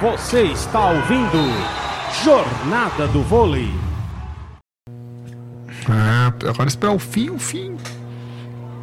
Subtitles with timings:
[0.00, 1.38] Você está ouvindo
[2.22, 3.68] Jornada do Vôlei.
[4.86, 7.76] É, agora esperar o fim, o fim.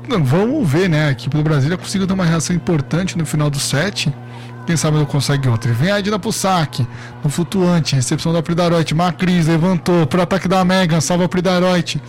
[0.10, 1.08] Vamos ver, né?
[1.08, 4.14] A equipe do Brasília conseguiu ter uma reação importante no final do set.
[4.68, 5.72] Quem sabe não consegue outra.
[5.72, 6.86] Vem a Edna pro saque.
[7.24, 7.96] No flutuante.
[7.96, 8.94] Recepção da Pridaroite.
[8.94, 11.00] Macris levantou pro ataque da Mega.
[11.00, 12.02] Salva a Pridaroite.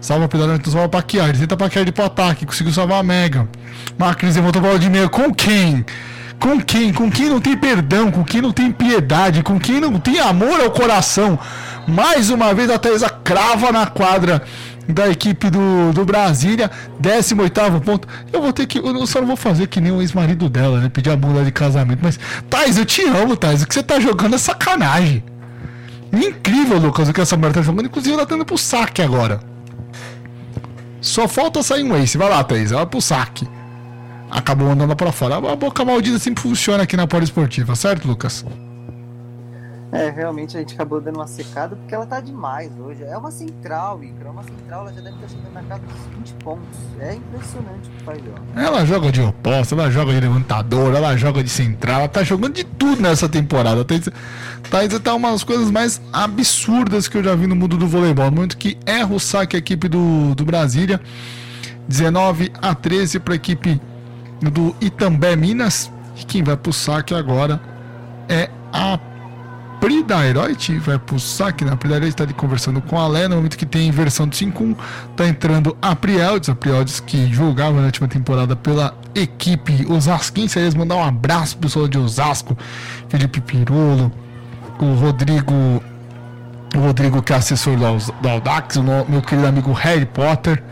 [0.00, 0.60] Salva a Pridaroite.
[0.60, 1.38] Então salva a Paquiard.
[1.38, 2.46] Tenta Paquiard pro ataque.
[2.46, 3.46] Conseguiu salvar a Mega.
[3.98, 5.10] Macris levantou bola de meia.
[5.10, 5.84] Com quem?
[6.38, 6.92] Com quem?
[6.92, 10.60] Com quem não tem perdão, com quem não tem piedade, com quem não tem amor
[10.60, 11.38] ao coração.
[11.86, 14.42] Mais uma vez a Thaisa crava na quadra
[14.88, 18.08] da equipe do, do Brasília, 18 ponto.
[18.32, 18.78] Eu vou ter que.
[18.78, 20.88] Eu só não vou fazer que nem o ex-marido dela, né?
[20.88, 22.00] Pedir a bunda de casamento.
[22.02, 22.18] Mas,
[22.48, 23.62] Thais, eu te amo, Thais.
[23.62, 25.24] O que você tá jogando é sacanagem.
[26.12, 27.86] Incrível, Lucas, o que essa mulher tá jogando.
[27.86, 29.40] Inclusive, ela tá indo pro saque agora.
[31.00, 32.16] Só falta sair um ace.
[32.16, 32.72] Vai lá, Thaís.
[32.72, 33.46] Ela pro saque.
[34.30, 35.36] Acabou andando para fora.
[35.36, 38.44] A boca maldita sempre funciona aqui na Poliesportiva, certo, Lucas?
[39.92, 43.02] É, realmente a gente acabou dando uma secada porque ela tá demais hoje.
[43.04, 44.28] É uma central, Icra.
[44.28, 46.78] É uma central, ela já deve estar chegando na casa dos 20 pontos.
[47.00, 48.66] É impressionante o que faz ela.
[48.66, 52.54] Ela joga de oposta, ela joga de levantador, ela joga de central, ela tá jogando
[52.54, 53.84] de tudo nessa temporada.
[53.84, 53.94] Tá,
[54.70, 58.26] tá, tá umas coisas mais absurdas que eu já vi no mundo do voleibol.
[58.26, 61.00] No momento que erra o saque a equipe do, do Brasília.
[61.88, 63.80] 19 a 13 para a equipe
[64.40, 65.90] do Itambé Minas.
[66.16, 67.60] E quem vai pro saque agora
[68.28, 68.98] é a
[69.80, 71.72] Pridairite vai pro saque, né?
[71.72, 74.74] A Pridairite está ali conversando com a Lé, no momento que tem inversão do 5-1,
[75.14, 80.74] tá entrando a Prieldes, a Prieldes que jogava na última temporada pela equipe Osasquense, aliás,
[80.74, 82.56] mandar um abraço pro pessoal de Osasco,
[83.08, 84.10] Felipe Pirolo,
[84.80, 85.52] o Rodrigo,
[86.74, 90.62] o Rodrigo que é assessor do Audax, o meu querido amigo Harry Potter,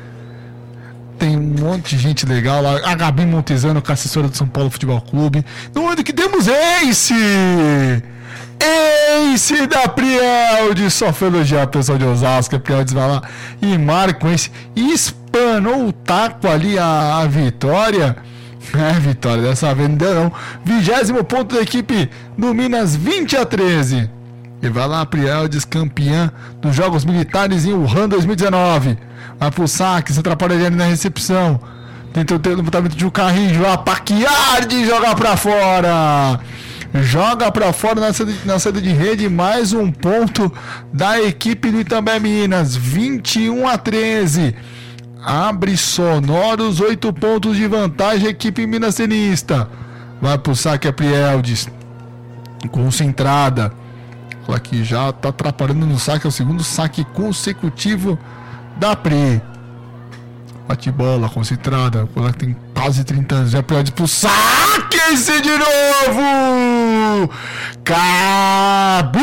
[1.18, 2.80] tem um monte de gente legal lá.
[2.84, 5.44] A Gabi Montezano, que é assessora do São Paulo Futebol Clube.
[5.74, 7.14] No momento que temos Ace!
[9.32, 10.94] Ace da Prieldes!
[10.94, 12.56] Só foi elogiar o pessoal de Osasco.
[12.56, 13.22] A Prieldes vai lá
[13.60, 14.50] e marca esse.
[14.74, 18.16] Espanou o taco ali a, a vitória.
[18.74, 20.32] É, vitória, dessa vez não deu não.
[20.64, 24.10] Vigésimo ponto da equipe do Minas, 20 a 13.
[24.64, 26.32] E vai lá Prieldes, campeã
[26.62, 28.96] dos Jogos Militares em Wuhan 2019.
[29.38, 31.60] Vai pro saque, se atrapalha ali na recepção.
[32.14, 36.40] Tenta o levantamento de um carrinho, vai paquear de jogar pra fora.
[36.94, 40.50] Joga pra fora na saída, na saída de rede, mais um ponto
[40.90, 44.56] da equipe do Itambé Minas, 21 a 13.
[45.22, 49.68] Abre sonoros, 8 pontos de vantagem, equipe Minas Tenista.
[50.22, 51.68] Vai pro saque a Prieldes.
[52.70, 53.83] Concentrada.
[54.46, 58.18] Ela que já tá atrapalhando no saque, é o segundo saque consecutivo
[58.76, 59.40] da Pri.
[60.66, 62.08] Bate bola, concentrada.
[62.16, 63.50] Ela tem quase 30 anos.
[63.50, 67.30] Já pode pro saque esse de novo!
[67.84, 69.20] Cabum!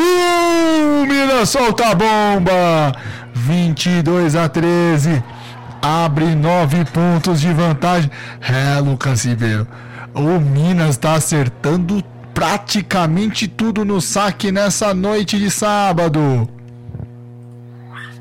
[1.07, 2.95] Minas solta a bomba!
[3.33, 5.23] 22 a 13.
[5.81, 8.11] Abre 9 pontos de vantagem.
[8.41, 9.67] É, Lucas Ribeiro.
[10.13, 16.49] O Minas está acertando praticamente tudo no saque nessa noite de sábado.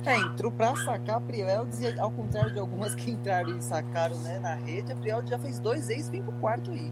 [0.05, 4.17] É, entrou pra sacar a Prieldes e ao contrário de algumas que entraram e sacaram
[4.19, 6.91] né, na rede, a Prieldes já fez dois ex e vem pro quarto aí.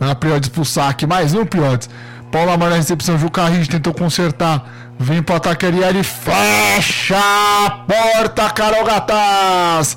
[0.00, 1.88] A Prieldes pro saque, mais um Prieldes.
[2.30, 4.92] Paulo Amar na recepção, Ju Carrinho tentou consertar.
[4.98, 9.96] Vem pro ataque Ariel fecha a porta, Carol Gataz.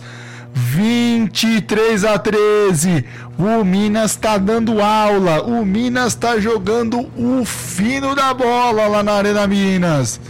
[0.53, 3.05] 23 a 13.
[3.37, 5.41] O Minas tá dando aula.
[5.43, 10.21] O Minas tá jogando o fino da bola lá na Arena Minas.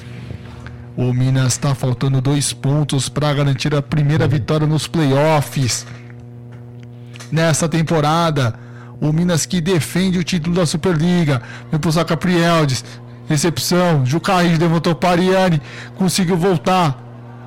[0.95, 5.85] O Minas está faltando dois pontos para garantir a primeira vitória nos playoffs.
[7.31, 8.53] Nessa temporada,
[9.01, 11.41] o Minas que defende o título da Superliga.
[11.69, 12.85] Vem pro Zaca Prieldes.
[13.27, 14.05] Recepção.
[14.05, 15.61] Jucaí levantou para Ariane.
[15.97, 17.02] Conseguiu voltar.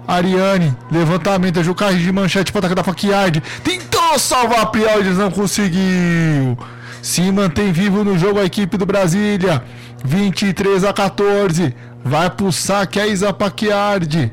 [0.07, 0.77] Ariane.
[0.91, 1.63] Levantamento.
[1.63, 3.43] Jucaí de manchete para atacar da Faquiard.
[3.63, 5.19] Tentou salvar a Prieldes.
[5.19, 6.59] Não conseguiu.
[7.03, 9.63] Se mantém vivo no jogo a equipe do Brasília.
[10.05, 11.75] 23 a 14.
[12.05, 14.33] Vai pro saque a Isa Paquiardi.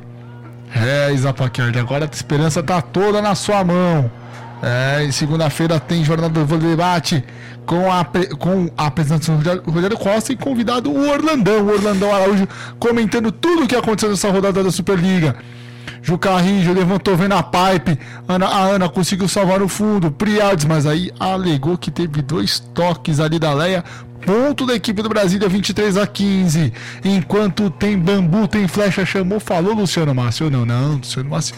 [0.76, 4.12] É, Isa Paquiardi, agora a esperança tá toda na sua mão.
[4.62, 7.24] É, segunda-feira tem Jornada do Debate
[7.66, 8.06] com a,
[8.38, 12.48] com a apresentação do Rogério Costa e convidado o Orlandão, o Orlandão Araújo,
[12.80, 15.36] comentando tudo o que aconteceu nessa rodada da Superliga.
[16.02, 17.98] Ju Carrinho levantou vendo a pipe.
[18.28, 20.12] Ana, a Ana conseguiu salvar o fundo.
[20.12, 23.84] Priades, mas aí alegou que teve dois toques ali da Leia
[24.26, 26.74] ponto da equipe do Brasília, 23 a 15.
[27.04, 30.50] Enquanto tem bambu, tem flecha, chamou, falou Luciano Márcio.
[30.50, 31.56] Não, não, Luciano Márcio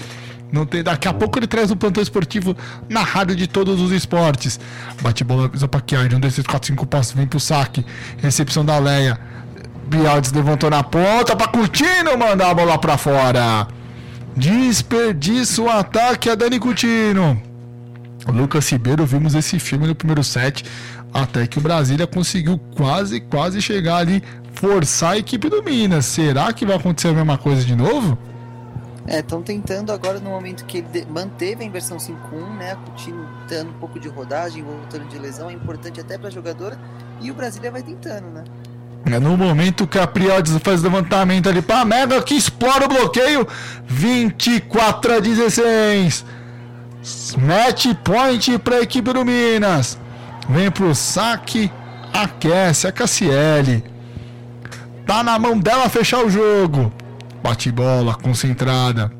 [0.52, 2.56] Não tem, daqui a pouco ele traz um plantão esportivo
[2.90, 4.60] na rádio de todos os esportes.
[5.02, 7.86] Bate bola, avisa pra Chiari, um, dois, três, quatro, cinco passos, vem pro saque.
[8.18, 9.20] Recepção da Leia.
[9.88, 13.68] Bialdes levantou na ponta pra Coutinho mandar a bola pra fora.
[14.36, 17.42] Desperdiça o ataque a Dani Coutinho.
[18.28, 20.66] Lucas Ribeiro, vimos esse filme no primeiro set,
[21.14, 24.22] até que o Brasília conseguiu quase, quase chegar ali,
[24.54, 26.06] forçar a equipe do Minas.
[26.06, 28.18] Será que vai acontecer a mesma coisa de novo?
[29.08, 32.76] É, estão tentando agora no momento que ele manteve a inversão 5-1, né?
[32.88, 36.78] Coutinho dando um pouco de rodagem, voltando de lesão, é importante até para a jogadora.
[37.22, 38.44] E o Brasília vai tentando, né?
[39.06, 43.48] É no momento que a Priodes faz levantamento ali para Mega que explora o bloqueio.
[43.88, 46.26] 24 a 16.
[47.38, 50.00] Match point para a equipe do Minas.
[50.50, 51.72] Vem pro saque,
[52.12, 53.84] aquece a Cassiele.
[55.06, 56.92] Tá na mão dela fechar o jogo.
[57.44, 59.12] Bate bola, concentrada.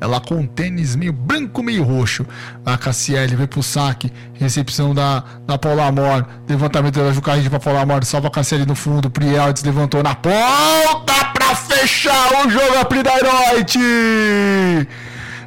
[0.00, 2.26] Ela com tênis meio branco, meio roxo.
[2.64, 4.12] A Cassiele vem pro saque.
[4.34, 6.26] Recepção da, da Paula Amor.
[6.48, 8.04] Levantamento da Jucarride pra Paula Amor.
[8.04, 9.10] Salva a Cassiele no fundo.
[9.10, 12.78] Prieldes levantou na ponta pra fechar o jogo.
[12.78, 13.78] A Pridairoite.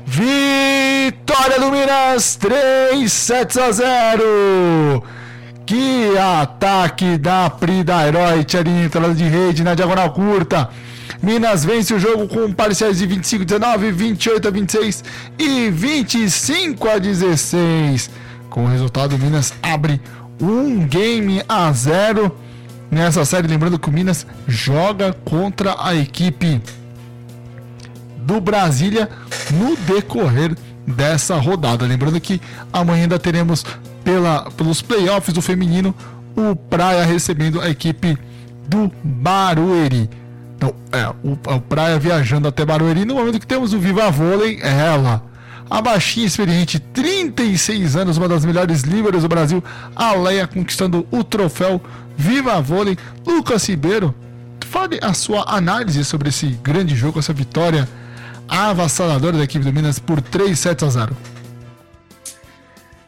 [0.06, 2.36] Vitória do Minas.
[2.36, 5.04] 3 sets a 0.
[5.64, 10.68] Que ataque da Pridairoite ali em entrada de rede na diagonal curta.
[11.22, 15.04] Minas vence o jogo com parciais de 25 a 19, 28 a 26
[15.38, 18.10] e 25 a 16.
[18.50, 20.02] Com o resultado, Minas abre
[20.42, 22.36] um game a zero
[22.90, 23.48] nessa série.
[23.48, 26.62] Lembrando que o Minas joga contra a equipe
[28.18, 29.10] do Brasília
[29.52, 30.56] no decorrer
[30.88, 31.86] dessa rodada.
[31.86, 33.66] Lembrando que amanhã ainda teremos
[34.04, 35.94] pela, pelos playoffs do feminino
[36.36, 38.18] o Praia recebendo a equipe
[38.68, 40.10] do Barueri.
[40.60, 43.06] Então, é, o, o Praia viajando até Barueri.
[43.06, 45.24] No momento que temos o Viva Vôlei, é ela.
[45.70, 49.64] A baixinha experiente, 36 anos, uma das melhores líderes do Brasil.
[49.96, 51.82] A Leia conquistando o troféu
[52.18, 52.98] Viva Vôlei.
[53.26, 54.14] Lucas Ribeiro,
[54.66, 57.88] fale a sua análise sobre esse grande jogo, essa vitória
[58.46, 61.18] avassaladora da equipe do Minas por 3 sets a 0.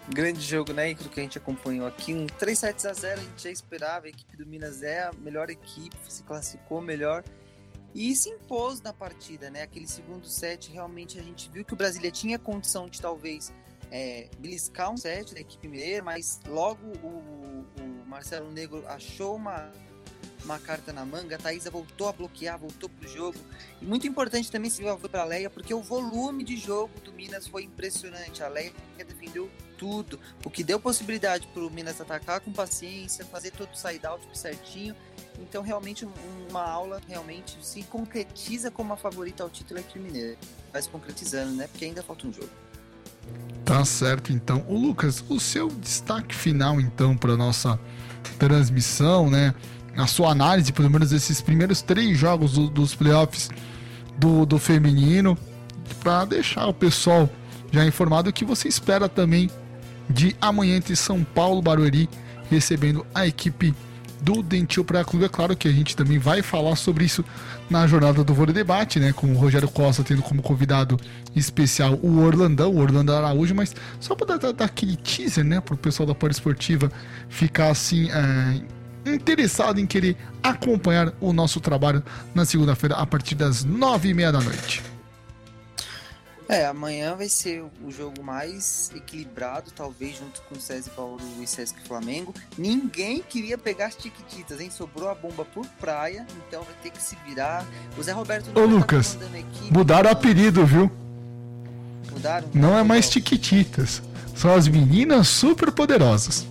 [0.07, 0.91] Grande jogo, né?
[0.91, 2.13] Aquilo que a gente acompanhou aqui.
[2.13, 4.05] Um 3 sets a 0 a gente já esperava.
[4.05, 7.23] A equipe do Minas é a melhor equipe, se classificou melhor
[7.93, 9.63] e se impôs na partida, né?
[9.63, 13.53] Aquele segundo set, realmente a gente viu que o Brasília tinha condição de talvez
[13.91, 19.71] é, beliscar um set da equipe mineira, mas logo o, o Marcelo Negro achou uma,
[20.43, 23.37] uma carta na manga, a Thaisa voltou a bloquear, voltou pro jogo.
[23.81, 27.11] E muito importante também se foi para a Leia, porque o volume de jogo do
[27.13, 28.43] Minas foi impressionante.
[28.43, 33.51] A Leia defendeu tudo, o que deu possibilidade para o Minas atacar com paciência, fazer
[33.51, 34.95] todo o side-out certinho
[35.41, 36.07] então, realmente,
[36.49, 40.37] uma aula realmente se concretiza como a favorita ao título aqui mineiro.
[40.71, 41.67] Vai se concretizando, né?
[41.67, 42.49] Porque ainda falta um jogo.
[43.65, 44.65] Tá certo, então.
[44.67, 47.79] O Lucas, o seu destaque final, então, para nossa
[48.37, 49.53] transmissão, né?
[49.95, 53.49] A sua análise, pelo menos, desses primeiros três jogos do, dos playoffs
[54.17, 55.37] do, do feminino,
[56.01, 57.29] para deixar o pessoal
[57.71, 59.49] já informado que você espera também
[60.09, 62.09] de amanhã entre São Paulo Barueri,
[62.49, 63.73] recebendo a equipe
[64.21, 65.25] do Dentil Praia Clube.
[65.25, 67.23] É claro que a gente também vai falar sobre isso
[67.69, 69.13] na jornada do Vôlei Debate, né?
[69.13, 70.99] Com o Rogério Costa tendo como convidado
[71.35, 75.59] especial o Orlandão, o Orlando Araújo, mas só para dar, dar, aquele teaser, né?
[75.61, 76.91] Para o pessoal da Esportiva
[77.29, 78.09] ficar assim.
[78.11, 82.03] É interessado em querer acompanhar o nosso trabalho
[82.33, 84.83] na segunda-feira a partir das nove e meia da noite.
[86.51, 91.47] É, amanhã vai ser o jogo mais equilibrado, talvez, junto com o César Paulo e
[91.47, 92.33] Sesc Flamengo.
[92.57, 94.69] Ninguém queria pegar as tiquititas, hein?
[94.69, 97.65] Sobrou a bomba por praia, então vai ter que se virar.
[97.97, 100.91] O Zé Roberto Ô, tá Lucas, equipe, mudaram o apelido, viu?
[102.11, 102.49] Mudaram?
[102.53, 104.01] Não é mais tiquititas.
[104.35, 106.45] São as meninas super poderosas.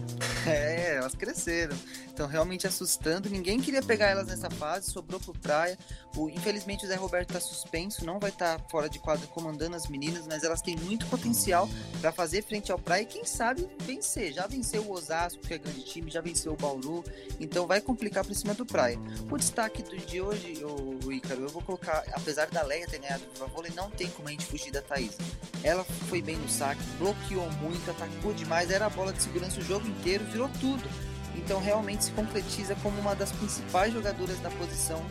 [0.46, 1.76] É, elas cresceram
[2.20, 3.30] estão realmente assustando.
[3.30, 5.78] Ninguém queria pegar elas nessa fase, sobrou pro Praia.
[6.16, 9.76] O, infelizmente o Zé Roberto está suspenso, não vai estar tá fora de quadra comandando
[9.76, 11.68] as meninas, mas elas têm muito potencial
[12.00, 14.32] para fazer frente ao Praia e quem sabe vencer.
[14.32, 17.04] Já venceu o Osasco, que é grande time, já venceu o Bauru,
[17.38, 18.98] então vai complicar para cima do Praia.
[19.30, 22.98] O destaque do, de hoje, o, o Ícaro, eu vou colocar, apesar da Leia ter
[22.98, 25.16] ganhado o vôlei, não tem como a gente fugir da Thaís.
[25.62, 29.62] Ela foi bem no saque, bloqueou muito, atacou demais, era a bola de segurança o
[29.62, 35.02] jogo inteiro, virou tudo então realmente se concretiza como uma das principais jogadoras da posição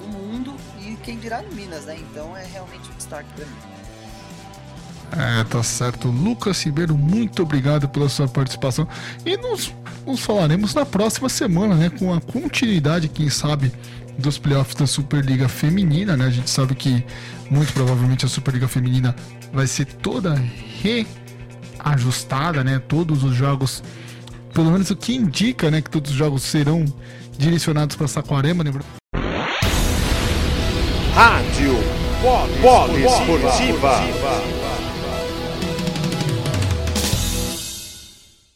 [0.00, 1.96] do mundo e quem dirá no Minas, né?
[1.98, 3.56] Então é realmente um destaque para mim.
[5.12, 6.08] É, tá certo.
[6.08, 8.88] Lucas Ribeiro, muito obrigado pela sua participação.
[9.24, 9.72] E nos,
[10.04, 11.90] nos falaremos na próxima semana, né?
[11.90, 13.72] Com a continuidade, quem sabe,
[14.18, 16.26] dos playoffs da Superliga Feminina, né?
[16.26, 17.04] A gente sabe que
[17.50, 19.14] muito provavelmente a Superliga Feminina
[19.52, 20.34] vai ser toda
[20.82, 22.80] reajustada, né?
[22.80, 23.82] Todos os jogos,
[24.56, 25.82] pelo menos o que indica, né?
[25.82, 26.86] Que todos os jogos serão
[27.36, 28.72] direcionados para Saquarema, né?
[31.14, 31.74] Rádio
[32.62, 34.55] Polo Esportiva.